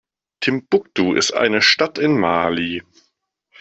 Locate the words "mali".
2.17-2.81